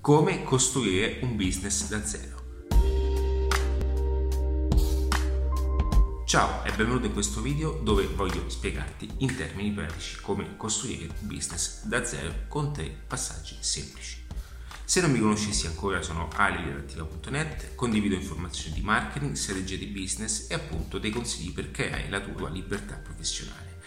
come 0.00 0.42
costruire 0.44 1.18
un 1.22 1.36
business 1.36 1.88
da 1.88 2.04
zero. 2.04 2.36
Ciao 6.24 6.64
e 6.64 6.70
benvenuto 6.72 7.06
in 7.06 7.12
questo 7.12 7.40
video 7.40 7.80
dove 7.82 8.06
voglio 8.06 8.48
spiegarti 8.48 9.08
in 9.18 9.34
termini 9.34 9.72
pratici 9.72 10.20
come 10.20 10.56
costruire 10.56 11.06
un 11.20 11.26
business 11.26 11.84
da 11.84 12.04
zero 12.04 12.32
con 12.48 12.72
tre 12.72 12.94
passaggi 13.06 13.56
semplici. 13.60 14.24
Se 14.84 15.00
non 15.00 15.10
mi 15.10 15.18
conoscessi 15.18 15.66
ancora 15.66 16.00
sono 16.00 16.28
ali.attiva.net, 16.34 17.74
condivido 17.74 18.14
informazioni 18.14 18.74
di 18.74 18.82
marketing, 18.82 19.34
strategie 19.34 19.78
di 19.78 19.86
business 19.86 20.50
e 20.50 20.54
appunto 20.54 20.98
dei 20.98 21.10
consigli 21.10 21.52
per 21.52 21.70
creare 21.70 22.08
la 22.08 22.20
tua 22.20 22.48
libertà 22.48 22.94
professionale. 22.94 23.80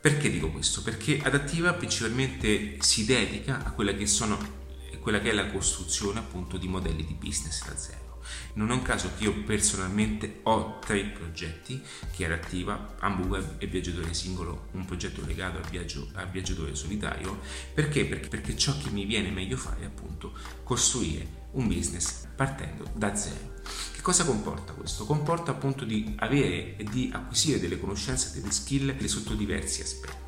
Perché 0.00 0.30
dico 0.30 0.50
questo? 0.50 0.82
Perché 0.82 1.20
Adattiva 1.22 1.72
principalmente 1.72 2.76
si 2.80 3.06
dedica 3.06 3.64
a 3.64 3.72
quella 3.72 3.94
che, 3.94 4.06
sono, 4.06 4.63
quella 5.04 5.20
che 5.20 5.28
è 5.28 5.34
la 5.34 5.48
costruzione 5.48 6.18
appunto 6.18 6.56
di 6.56 6.66
modelli 6.66 7.04
di 7.04 7.12
business 7.12 7.62
da 7.66 7.76
zero. 7.76 8.22
Non 8.54 8.70
è 8.70 8.72
un 8.72 8.80
caso 8.80 9.10
che 9.14 9.24
io 9.24 9.34
personalmente 9.42 10.40
ho 10.44 10.78
tre 10.78 11.04
progetti 11.04 11.82
che 12.10 12.24
era 12.24 12.36
attiva, 12.36 12.94
Hamburg 13.00 13.56
e 13.58 13.66
Viaggiatore 13.66 14.14
Singolo, 14.14 14.68
un 14.70 14.86
progetto 14.86 15.22
legato 15.26 15.58
al, 15.58 15.68
viaggio, 15.68 16.08
viaggiatore 16.32 16.74
solitario, 16.74 17.38
perché? 17.74 18.06
perché? 18.06 18.28
Perché 18.28 18.56
ciò 18.56 18.74
che 18.78 18.88
mi 18.88 19.04
viene 19.04 19.28
meglio 19.30 19.58
fare 19.58 19.82
è 19.82 19.84
appunto 19.84 20.32
costruire 20.62 21.42
un 21.50 21.68
business 21.68 22.26
partendo 22.34 22.90
da 22.94 23.14
zero. 23.14 23.60
Che 23.92 24.00
cosa 24.00 24.24
comporta 24.24 24.72
questo? 24.72 25.04
Comporta 25.04 25.50
appunto 25.50 25.84
di 25.84 26.14
avere 26.20 26.76
e 26.78 26.84
di 26.84 27.10
acquisire 27.12 27.60
delle 27.60 27.78
conoscenze, 27.78 28.32
delle 28.32 28.50
skill 28.50 29.04
sotto 29.04 29.34
diversi 29.34 29.82
aspetti. 29.82 30.22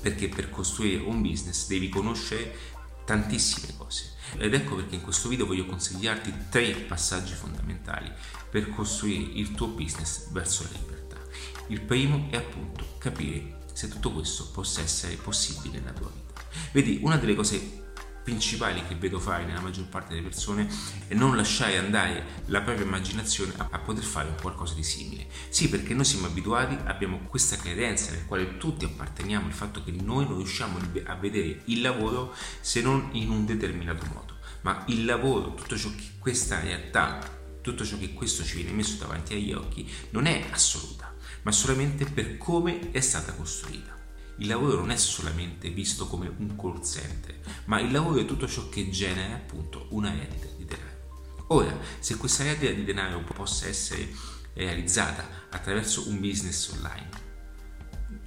Perché 0.00 0.28
per 0.28 0.48
costruire 0.48 1.02
un 1.02 1.20
business 1.20 1.66
devi 1.66 1.90
conoscere 1.90 2.76
tantissime 3.08 3.74
cose. 3.78 4.16
Ed 4.36 4.52
ecco 4.52 4.74
perché 4.74 4.96
in 4.96 5.00
questo 5.00 5.30
video 5.30 5.46
voglio 5.46 5.64
consigliarti 5.64 6.34
tre 6.50 6.74
passaggi 6.74 7.32
fondamentali 7.32 8.12
per 8.50 8.68
costruire 8.68 9.32
il 9.32 9.52
tuo 9.52 9.68
business 9.68 10.30
verso 10.30 10.64
la 10.64 10.78
libertà. 10.78 11.16
Il 11.68 11.80
primo 11.80 12.28
è 12.30 12.36
appunto 12.36 12.84
capire 12.98 13.60
se 13.72 13.88
tutto 13.88 14.12
questo 14.12 14.50
possa 14.50 14.82
essere 14.82 15.14
possibile 15.14 15.78
nella 15.78 15.92
tua 15.92 16.10
vita. 16.14 16.42
Vedi, 16.72 16.98
una 17.00 17.16
delle 17.16 17.34
cose 17.34 17.87
principali 18.28 18.82
che 18.86 18.94
vedo 18.94 19.18
fare 19.18 19.46
nella 19.46 19.62
maggior 19.62 19.86
parte 19.86 20.12
delle 20.12 20.26
persone 20.26 20.68
è 21.06 21.14
non 21.14 21.34
lasciare 21.34 21.78
andare 21.78 22.42
la 22.46 22.60
propria 22.60 22.84
immaginazione 22.84 23.54
a, 23.56 23.68
a 23.70 23.78
poter 23.78 24.04
fare 24.04 24.34
qualcosa 24.38 24.74
di 24.74 24.82
simile. 24.82 25.26
Sì, 25.48 25.70
perché 25.70 25.94
noi 25.94 26.04
siamo 26.04 26.26
abituati, 26.26 26.76
abbiamo 26.84 27.20
questa 27.20 27.56
credenza 27.56 28.10
nel 28.10 28.26
quale 28.26 28.58
tutti 28.58 28.84
apparteniamo, 28.84 29.46
il 29.46 29.54
fatto 29.54 29.82
che 29.82 29.92
noi 29.92 30.26
non 30.26 30.36
riusciamo 30.36 30.78
a 31.06 31.14
vedere 31.14 31.62
il 31.64 31.80
lavoro 31.80 32.34
se 32.60 32.82
non 32.82 33.08
in 33.12 33.30
un 33.30 33.46
determinato 33.46 34.04
modo. 34.12 34.36
Ma 34.60 34.84
il 34.88 35.06
lavoro, 35.06 35.54
tutto 35.54 35.78
ciò 35.78 35.88
che 35.96 36.10
questa 36.18 36.60
realtà, 36.60 37.18
tutto 37.62 37.82
ciò 37.82 37.96
che 37.96 38.12
questo 38.12 38.44
ci 38.44 38.56
viene 38.56 38.72
messo 38.72 38.98
davanti 38.98 39.32
agli 39.32 39.54
occhi, 39.54 39.90
non 40.10 40.26
è 40.26 40.48
assoluta, 40.50 41.14
ma 41.42 41.50
solamente 41.50 42.04
per 42.04 42.36
come 42.36 42.90
è 42.90 43.00
stata 43.00 43.32
costruita 43.32 43.97
il 44.38 44.46
lavoro 44.46 44.78
non 44.78 44.90
è 44.90 44.96
solamente 44.96 45.68
visto 45.70 46.06
come 46.06 46.32
un 46.36 46.56
call 46.56 46.82
center, 46.82 47.38
ma 47.66 47.80
il 47.80 47.90
lavoro 47.90 48.20
è 48.20 48.24
tutto 48.24 48.48
ciò 48.48 48.68
che 48.68 48.90
genera 48.90 49.34
appunto 49.34 49.86
una 49.90 50.10
rendita 50.10 50.46
di 50.56 50.64
denaro. 50.64 51.44
Ora, 51.48 51.76
se 51.98 52.16
questa 52.16 52.44
rendita 52.44 52.72
di 52.72 52.84
denaro 52.84 53.22
possa 53.22 53.66
essere 53.66 54.08
realizzata 54.54 55.46
attraverso 55.50 56.08
un 56.08 56.20
business 56.20 56.68
online, 56.68 57.26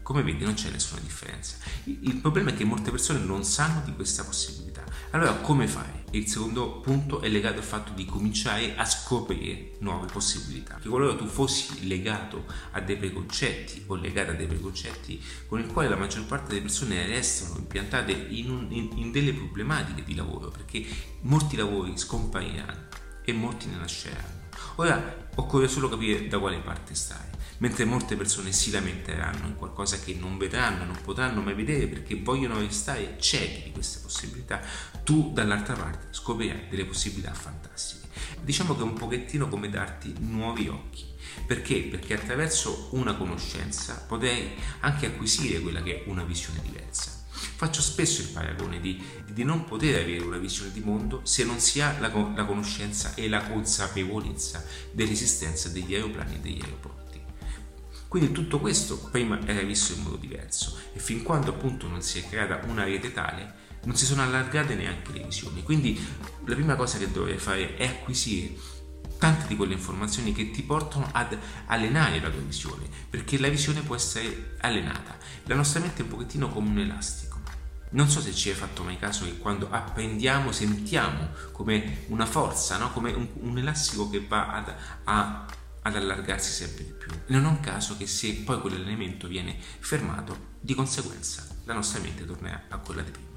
come 0.01 0.23
vedi 0.23 0.43
non 0.43 0.53
c'è 0.53 0.69
nessuna 0.69 0.99
differenza. 1.01 1.55
Il 1.85 2.17
problema 2.17 2.49
è 2.49 2.55
che 2.55 2.65
molte 2.65 2.91
persone 2.91 3.19
non 3.19 3.43
sanno 3.43 3.81
di 3.85 3.93
questa 3.93 4.23
possibilità. 4.23 4.83
Allora 5.11 5.33
come 5.35 5.67
fai? 5.67 6.00
Il 6.11 6.27
secondo 6.27 6.79
punto 6.79 7.21
è 7.21 7.29
legato 7.29 7.57
al 7.57 7.63
fatto 7.63 7.93
di 7.93 8.05
cominciare 8.05 8.75
a 8.75 8.85
scoprire 8.85 9.75
nuove 9.79 10.07
possibilità. 10.11 10.77
Che 10.81 10.89
qualora 10.89 11.15
tu 11.15 11.25
fossi 11.25 11.87
legato 11.87 12.45
a 12.71 12.81
dei 12.81 12.97
preconcetti 12.97 13.83
o 13.87 13.95
legata 13.95 14.31
a 14.31 14.35
dei 14.35 14.47
preconcetti 14.47 15.21
con 15.47 15.59
il 15.59 15.67
quale 15.67 15.89
la 15.89 15.95
maggior 15.95 16.25
parte 16.25 16.49
delle 16.49 16.61
persone 16.61 17.05
restano 17.05 17.57
impiantate 17.57 18.11
in, 18.11 18.49
un, 18.49 18.67
in, 18.71 18.89
in 18.95 19.11
delle 19.11 19.33
problematiche 19.33 20.03
di 20.03 20.15
lavoro, 20.15 20.49
perché 20.49 20.85
molti 21.21 21.55
lavori 21.55 21.97
scompariranno 21.97 22.87
e 23.23 23.33
molti 23.33 23.67
ne 23.67 23.77
nasceranno. 23.77 24.39
Ora 24.75 25.29
occorre 25.35 25.67
solo 25.67 25.87
capire 25.87 26.27
da 26.27 26.39
quale 26.39 26.59
parte 26.59 26.93
stai 26.93 27.30
mentre 27.61 27.85
molte 27.85 28.15
persone 28.15 28.51
si 28.51 28.71
lamenteranno 28.71 29.45
in 29.45 29.55
qualcosa 29.55 29.99
che 29.99 30.15
non 30.15 30.37
vedranno, 30.37 30.83
non 30.83 30.97
potranno 31.03 31.41
mai 31.41 31.53
vedere 31.53 31.87
perché 31.87 32.15
vogliono 32.15 32.59
restare 32.59 33.17
ciechi 33.19 33.63
di 33.63 33.71
queste 33.71 33.99
possibilità, 33.99 34.61
tu 35.03 35.31
dall'altra 35.31 35.75
parte 35.75 36.07
scoprirai 36.09 36.67
delle 36.69 36.85
possibilità 36.85 37.33
fantastiche. 37.33 38.07
Diciamo 38.41 38.75
che 38.75 38.81
è 38.81 38.83
un 38.83 38.93
pochettino 38.93 39.47
come 39.47 39.69
darti 39.69 40.13
nuovi 40.19 40.67
occhi. 40.67 41.05
Perché? 41.45 41.83
Perché 41.83 42.15
attraverso 42.15 42.89
una 42.91 43.15
conoscenza 43.15 44.05
potrai 44.07 44.55
anche 44.79 45.05
acquisire 45.05 45.59
quella 45.59 45.83
che 45.83 46.03
è 46.03 46.09
una 46.09 46.23
visione 46.23 46.61
diversa. 46.61 47.19
Faccio 47.29 47.81
spesso 47.81 48.21
il 48.21 48.29
paragone 48.29 48.79
di, 48.79 49.01
di, 49.31 49.43
non 49.43 49.65
poter 49.65 50.01
avere 50.01 50.23
una 50.23 50.37
visione 50.37 50.71
di 50.71 50.79
mondo 50.79 51.21
se 51.23 51.43
non 51.43 51.59
si 51.59 51.79
ha 51.79 51.97
la, 51.99 52.11
la 52.35 52.45
conoscenza 52.45 53.13
e 53.15 53.29
la 53.29 53.43
consapevolezza 53.43 54.65
dell'esistenza 54.91 55.69
degli 55.69 55.93
aeroplani 55.93 56.35
e 56.35 56.39
degli 56.39 56.61
aeroporti. 56.61 57.00
Quindi 58.11 58.33
tutto 58.33 58.59
questo 58.59 58.97
prima 59.09 59.39
era 59.45 59.61
visto 59.61 59.93
in 59.93 60.01
modo 60.01 60.17
diverso 60.17 60.77
e 60.91 60.99
fin 60.99 61.23
quando 61.23 61.51
appunto 61.51 61.87
non 61.87 62.01
si 62.01 62.19
è 62.19 62.27
creata 62.27 62.59
una 62.67 62.83
rete 62.83 63.13
tale 63.13 63.53
non 63.85 63.95
si 63.95 64.03
sono 64.03 64.21
allargate 64.21 64.75
neanche 64.75 65.13
le 65.13 65.23
visioni. 65.23 65.63
Quindi 65.63 65.97
la 66.43 66.53
prima 66.53 66.75
cosa 66.75 66.97
che 66.97 67.09
dovrei 67.09 67.37
fare 67.37 67.77
è 67.77 67.85
acquisire 67.85 68.53
tante 69.17 69.47
di 69.47 69.55
quelle 69.55 69.75
informazioni 69.75 70.33
che 70.33 70.51
ti 70.51 70.61
portano 70.61 71.07
ad 71.13 71.37
allenare 71.67 72.19
la 72.19 72.29
tua 72.29 72.41
visione, 72.41 72.85
perché 73.09 73.39
la 73.39 73.47
visione 73.47 73.79
può 73.79 73.95
essere 73.95 74.57
allenata. 74.59 75.15
La 75.45 75.55
nostra 75.55 75.79
mente 75.79 76.01
è 76.01 76.03
un 76.03 76.09
pochettino 76.09 76.49
come 76.49 76.67
un 76.67 76.79
elastico. 76.79 77.39
Non 77.91 78.09
so 78.09 78.19
se 78.19 78.33
ci 78.33 78.49
hai 78.49 78.55
fatto 78.55 78.83
mai 78.83 78.99
caso 78.99 79.23
che 79.23 79.37
quando 79.37 79.69
apprendiamo 79.71 80.51
sentiamo 80.51 81.29
come 81.53 82.03
una 82.07 82.25
forza, 82.25 82.75
no? 82.75 82.91
come 82.91 83.13
un, 83.13 83.25
un, 83.35 83.57
elastico 83.57 84.09
che 84.09 84.25
va 84.27 84.51
ad, 84.51 84.75
a 85.05 85.45
ad 85.83 85.95
allargarsi 85.95 86.51
sempre 86.51 86.83
di 86.85 86.91
più. 86.91 87.11
Non 87.27 87.45
è 87.45 87.47
un 87.47 87.59
caso 87.59 87.97
che 87.97 88.07
se 88.07 88.33
poi 88.43 88.59
quell'elemento 88.59 89.27
viene 89.27 89.57
fermato, 89.79 90.49
di 90.59 90.73
conseguenza 90.75 91.47
la 91.65 91.73
nostra 91.73 91.99
mente 91.99 92.25
tornerà 92.25 92.65
a 92.69 92.77
quella 92.77 93.01
di 93.01 93.11
prima. 93.11 93.29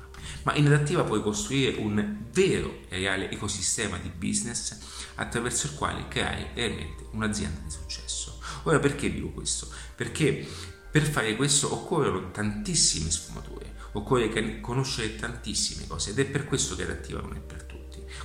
Ma 0.44 0.54
in 0.54 0.66
adattiva 0.66 1.04
puoi 1.04 1.22
costruire 1.22 1.78
un 1.78 2.25
vero 2.33 2.81
e 2.88 2.99
reale 2.99 3.31
ecosistema 3.31 3.99
di 3.99 4.10
business 4.10 4.78
attraverso 5.16 5.66
il 5.66 5.75
quale 5.75 6.09
creare 6.09 6.50
realmente 6.54 7.06
un'azienda 7.10 7.60
di 7.60 7.71
successo. 7.71 8.41
Ora 8.65 8.78
perché 8.78 9.12
dico 9.12 9.31
questo? 9.31 9.69
Perché 9.94 10.47
per 10.91 11.03
fare 11.03 11.37
questo 11.37 11.72
occorrono 11.72 12.31
tantissime 12.31 13.10
sfumature, 13.10 13.75
occorre 13.93 14.60
conoscere 14.60 15.16
tantissime 15.16 15.87
cose 15.87 16.10
ed 16.10 16.19
è 16.19 16.25
per 16.25 16.44
questo 16.44 16.77
che 16.77 16.84
adattiva 16.84 17.21
non 17.21 17.37
è 17.37 17.41
per. 17.41 17.63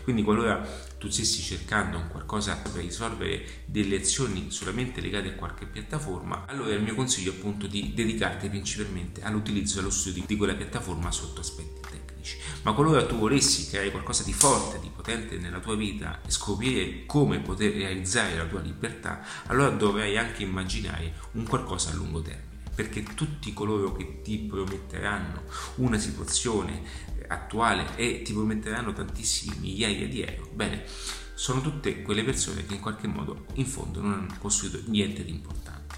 Quindi 0.09 0.25
qualora 0.25 0.67
tu 0.97 1.07
stessi 1.07 1.39
cercando 1.39 1.97
un 1.97 2.07
qualcosa 2.07 2.55
per 2.55 2.81
risolvere 2.81 3.45
delle 3.65 3.97
azioni 3.97 4.49
solamente 4.49 5.01
legate 5.01 5.27
a 5.27 5.33
qualche 5.33 5.67
piattaforma, 5.67 6.45
allora 6.47 6.73
il 6.73 6.81
mio 6.81 6.95
consiglio 6.95 7.31
è 7.31 7.35
appunto 7.35 7.67
di 7.67 7.93
dedicarti 7.93 8.49
principalmente 8.49 9.21
all'utilizzo 9.21 9.77
e 9.77 9.81
allo 9.81 9.91
studio 9.91 10.23
di 10.25 10.35
quella 10.35 10.55
piattaforma 10.55 11.11
sotto 11.11 11.41
aspetti 11.41 11.81
tecnici. 11.91 12.39
Ma 12.63 12.73
qualora 12.73 13.05
tu 13.05 13.19
volessi 13.19 13.69
creare 13.69 13.91
qualcosa 13.91 14.23
di 14.23 14.33
forte, 14.33 14.79
di 14.79 14.89
potente 14.89 15.37
nella 15.37 15.59
tua 15.59 15.75
vita 15.75 16.21
e 16.25 16.31
scoprire 16.31 17.05
come 17.05 17.37
poter 17.37 17.71
realizzare 17.71 18.35
la 18.35 18.45
tua 18.45 18.61
libertà, 18.61 19.23
allora 19.45 19.69
dovrai 19.69 20.17
anche 20.17 20.41
immaginare 20.41 21.13
un 21.33 21.45
qualcosa 21.45 21.91
a 21.91 21.93
lungo 21.93 22.23
termine 22.23 22.48
perché 22.79 23.03
tutti 23.03 23.51
coloro 23.51 23.91
che 23.91 24.21
ti 24.21 24.37
prometteranno 24.37 25.43
una 25.75 25.97
situazione 25.97 26.81
attuale 27.27 27.97
e 27.97 28.21
ti 28.21 28.31
prometteranno 28.31 28.93
tantissimi 28.93 29.57
migliaia 29.59 30.07
di 30.07 30.21
euro, 30.21 30.49
bene, 30.53 30.85
sono 31.33 31.59
tutte 31.59 32.01
quelle 32.03 32.23
persone 32.23 32.65
che 32.65 32.75
in 32.75 32.79
qualche 32.79 33.07
modo 33.07 33.47
in 33.55 33.65
fondo 33.65 33.99
non 33.99 34.13
hanno 34.13 34.35
costruito 34.37 34.79
niente 34.89 35.25
di 35.25 35.31
importante. 35.31 35.97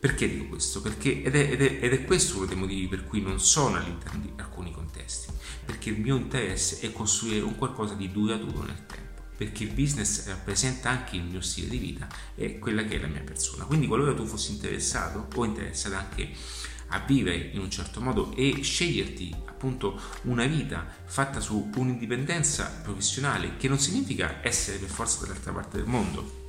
Perché 0.00 0.26
dico 0.26 0.46
questo? 0.46 0.80
Perché, 0.80 1.22
ed, 1.22 1.34
è, 1.34 1.50
ed, 1.50 1.60
è, 1.60 1.84
ed 1.84 1.92
è 1.92 2.04
questo 2.06 2.38
uno 2.38 2.46
dei 2.46 2.56
motivi 2.56 2.88
per 2.88 3.04
cui 3.04 3.20
non 3.20 3.38
sono 3.38 3.76
all'interno 3.76 4.22
di 4.22 4.32
alcuni 4.36 4.72
contesti, 4.72 5.30
perché 5.66 5.90
il 5.90 6.00
mio 6.00 6.16
interesse 6.16 6.80
è 6.80 6.92
costruire 6.92 7.44
un 7.44 7.56
qualcosa 7.56 7.92
di 7.92 8.10
duraturo 8.10 8.62
nel 8.62 8.86
tempo 8.86 9.05
perché 9.36 9.64
il 9.64 9.72
business 9.72 10.26
rappresenta 10.26 10.90
anche 10.90 11.16
il 11.16 11.24
mio 11.24 11.40
stile 11.40 11.68
di 11.68 11.78
vita 11.78 12.08
e 12.34 12.58
quella 12.58 12.84
che 12.84 12.96
è 12.96 13.00
la 13.00 13.06
mia 13.06 13.22
persona. 13.22 13.64
Quindi 13.64 13.86
qualora 13.86 14.14
tu 14.14 14.24
fossi 14.24 14.52
interessato 14.52 15.28
o 15.34 15.44
interessata 15.44 15.98
anche 15.98 16.30
a 16.88 17.00
vivere 17.00 17.36
in 17.36 17.60
un 17.60 17.70
certo 17.70 18.00
modo 18.00 18.34
e 18.36 18.60
sceglierti 18.62 19.34
appunto 19.46 20.00
una 20.22 20.46
vita 20.46 20.86
fatta 21.04 21.40
su 21.40 21.70
un'indipendenza 21.74 22.80
professionale 22.82 23.56
che 23.56 23.68
non 23.68 23.78
significa 23.78 24.38
essere 24.42 24.78
per 24.78 24.88
forza 24.88 25.26
dall'altra 25.26 25.52
parte 25.52 25.78
del 25.78 25.86
mondo 25.86 26.44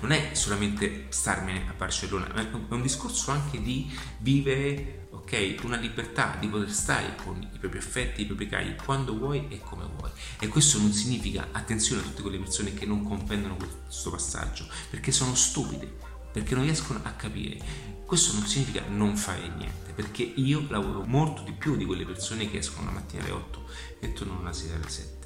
non 0.00 0.12
è 0.12 0.30
solamente 0.32 1.06
starmene 1.08 1.68
a 1.68 1.72
Barcellona, 1.72 2.28
ma 2.34 2.42
è 2.42 2.72
un 2.72 2.82
discorso 2.82 3.30
anche 3.30 3.60
di 3.60 3.90
vivere 4.18 5.06
ok, 5.10 5.56
una 5.62 5.76
libertà 5.76 6.36
di 6.38 6.48
poter 6.48 6.70
stare 6.70 7.14
con 7.22 7.40
i 7.52 7.58
propri 7.58 7.78
affetti, 7.78 8.22
i 8.22 8.26
propri 8.26 8.48
cari 8.48 8.76
quando 8.76 9.16
vuoi 9.16 9.46
e 9.48 9.60
come 9.60 9.84
vuoi. 9.96 10.10
E 10.38 10.48
questo 10.48 10.78
non 10.78 10.92
significa 10.92 11.48
attenzione 11.52 12.00
a 12.00 12.04
tutte 12.04 12.22
quelle 12.22 12.38
persone 12.38 12.72
che 12.74 12.86
non 12.86 13.04
comprendono 13.04 13.56
questo 13.56 14.10
passaggio, 14.10 14.66
perché 14.90 15.12
sono 15.12 15.34
stupide, 15.34 15.92
perché 16.32 16.54
non 16.54 16.64
riescono 16.64 17.00
a 17.02 17.10
capire. 17.12 17.96
Questo 18.06 18.32
non 18.32 18.46
significa 18.46 18.82
non 18.88 19.16
fare 19.16 19.48
niente, 19.48 19.92
perché 19.92 20.22
io 20.22 20.64
lavoro 20.68 21.04
molto 21.04 21.42
di 21.42 21.52
più 21.52 21.76
di 21.76 21.84
quelle 21.84 22.06
persone 22.06 22.50
che 22.50 22.58
escono 22.58 22.86
la 22.86 22.92
mattina 22.92 23.22
alle 23.22 23.32
8 23.32 23.68
e 24.00 24.12
tornano 24.14 24.42
la 24.42 24.52
sera 24.52 24.76
alle 24.76 24.88
7. 24.88 25.17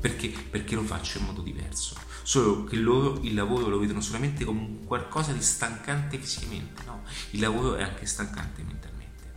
Perché? 0.00 0.28
Perché 0.28 0.74
lo 0.74 0.82
faccio 0.82 1.18
in 1.18 1.26
modo 1.26 1.42
diverso. 1.42 1.94
Solo 2.22 2.64
che 2.64 2.76
loro 2.76 3.20
il 3.22 3.34
lavoro 3.34 3.68
lo 3.68 3.78
vedono 3.78 4.00
solamente 4.00 4.44
come 4.44 4.78
qualcosa 4.86 5.32
di 5.32 5.42
stancante 5.42 6.18
fisicamente, 6.18 6.82
no? 6.86 7.02
Il 7.30 7.40
lavoro 7.40 7.76
è 7.76 7.82
anche 7.82 8.06
stancante 8.06 8.62
mentalmente. 8.62 9.32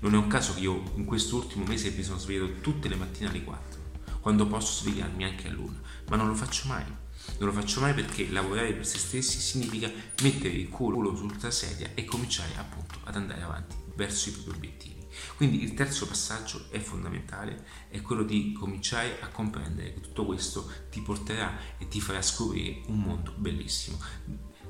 Non 0.00 0.14
è 0.14 0.16
un 0.16 0.28
caso 0.28 0.54
che 0.54 0.60
io 0.60 0.92
in 0.94 1.04
questo 1.04 1.36
ultimo 1.36 1.64
mese 1.64 1.90
mi 1.90 2.02
sono 2.02 2.18
svegliato 2.18 2.60
tutte 2.60 2.88
le 2.88 2.94
mattine 2.96 3.28
alle 3.28 3.44
4, 3.44 3.80
quando 4.20 4.46
posso 4.46 4.82
svegliarmi 4.82 5.24
anche 5.24 5.48
all'una, 5.48 5.78
ma 6.08 6.16
non 6.16 6.28
lo 6.28 6.34
faccio 6.34 6.68
mai. 6.68 6.84
Non 7.38 7.48
lo 7.48 7.52
faccio 7.52 7.80
mai 7.80 7.92
perché 7.92 8.30
lavorare 8.30 8.72
per 8.72 8.86
se 8.86 8.96
stessi 8.98 9.38
significa 9.40 9.90
mettere 10.22 10.54
il 10.54 10.68
culo 10.68 11.14
sulla 11.14 11.50
sedia 11.50 11.90
e 11.94 12.04
cominciare 12.04 12.54
appunto 12.56 13.00
ad 13.04 13.16
andare 13.16 13.42
avanti 13.42 13.76
verso 13.94 14.30
i 14.30 14.32
propri 14.32 14.56
obiettivi. 14.56 14.97
Quindi 15.36 15.62
il 15.62 15.74
terzo 15.74 16.06
passaggio 16.06 16.66
è 16.70 16.78
fondamentale, 16.78 17.64
è 17.88 18.00
quello 18.00 18.22
di 18.22 18.52
cominciare 18.52 19.18
a 19.20 19.28
comprendere 19.28 19.94
che 19.94 20.00
tutto 20.00 20.24
questo 20.26 20.70
ti 20.90 21.00
porterà 21.00 21.56
e 21.78 21.88
ti 21.88 22.00
farà 22.00 22.22
scoprire 22.22 22.82
un 22.86 22.98
mondo 22.98 23.32
bellissimo, 23.36 23.98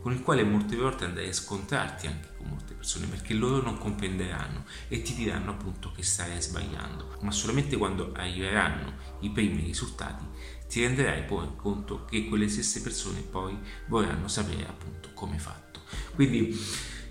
con 0.01 0.13
il 0.13 0.23
quale 0.23 0.45
molte 0.45 0.77
volte 0.77 1.05
andrai 1.05 1.29
a 1.29 1.33
scontrarti 1.33 2.07
anche 2.07 2.37
con 2.37 2.49
molte 2.49 2.75
persone 2.75 3.07
perché 3.07 3.35
loro 3.35 3.63
non 3.63 3.79
comprenderanno 3.79 4.65
e 4.89 5.03
ti 5.03 5.15
diranno 5.15 5.51
appunto 5.51 5.93
che 5.93 6.03
stai 6.03 6.41
sbagliando, 6.41 7.19
ma 7.23 7.31
solamente 7.31 7.77
quando 7.77 8.13
arriveranno 8.15 8.95
i 9.21 9.31
primi 9.31 9.63
risultati 9.63 10.25
ti 10.69 10.83
renderai 10.83 11.25
poi 11.25 11.49
conto 11.57 12.05
che 12.05 12.29
quelle 12.29 12.49
stesse 12.49 12.83
persone 12.83 13.21
poi 13.21 13.59
vorranno 13.87 14.29
sapere 14.29 14.67
appunto 14.67 15.11
come 15.15 15.33
hai 15.33 15.39
fatto. 15.41 15.81
Quindi 16.15 16.57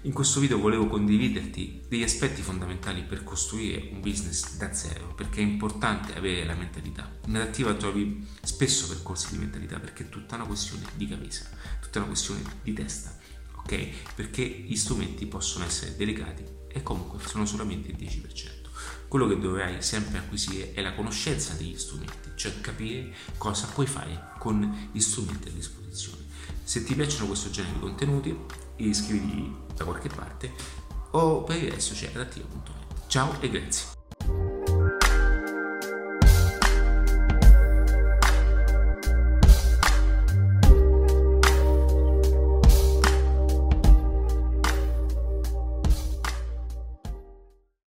in 0.01 0.13
questo 0.13 0.39
video 0.39 0.59
volevo 0.59 0.87
condividerti 0.87 1.81
degli 1.87 2.03
aspetti 2.03 2.41
fondamentali 2.41 3.01
per 3.03 3.23
costruire 3.23 3.89
un 3.91 3.99
business 3.99 4.55
da 4.57 4.73
zero, 4.73 5.13
perché 5.15 5.39
è 5.39 5.43
importante 5.43 6.15
avere 6.15 6.45
la 6.45 6.53
mentalità. 6.53 7.17
In 7.25 7.35
adattiva 7.35 7.73
trovi 7.73 8.25
spesso 8.41 8.87
percorsi 8.87 9.31
di 9.31 9.39
mentalità 9.39 9.79
perché 9.79 10.03
è 10.03 10.09
tutta 10.09 10.35
una 10.35 10.45
questione 10.45 10.85
di 10.95 11.07
cabeza, 11.07 11.49
tutta 11.81 11.99
una 11.99 12.07
questione 12.07 12.41
di 12.61 12.73
testa, 12.73 13.17
ok? 13.57 14.13
Perché 14.15 14.43
gli 14.45 14.75
strumenti 14.75 15.25
possono 15.25 15.65
essere 15.65 15.95
delegati 15.95 16.43
e 16.67 16.83
comunque 16.83 17.19
sono 17.25 17.45
solamente 17.45 17.89
il 17.89 17.97
10%. 17.97 18.67
Quello 19.07 19.27
che 19.27 19.39
dovrai 19.39 19.81
sempre 19.81 20.19
acquisire 20.19 20.73
è 20.73 20.81
la 20.81 20.93
conoscenza 20.93 21.53
degli 21.53 21.77
strumenti, 21.77 22.26
cioè 22.37 22.61
capire 22.61 23.13
cosa 23.37 23.67
puoi 23.67 23.87
fare 23.87 24.29
con 24.37 24.89
gli 24.91 24.99
strumenti 24.99 25.49
a 25.49 25.51
disposizione. 25.51 26.23
Se 26.63 26.83
ti 26.83 26.95
piacciono 26.95 27.27
questo 27.27 27.49
genere 27.49 27.73
di 27.73 27.79
contenuti, 27.79 28.37
iscriviti 28.77 29.53
da 29.75 29.83
qualche 29.83 30.09
parte 30.09 30.53
o 31.11 31.43
per 31.43 31.61
il 31.61 31.71
resto 31.71 31.93
c'è 31.93 32.11
adattiva.net. 32.13 33.07
Ciao 33.07 33.41
e 33.41 33.49
grazie. 33.49 33.96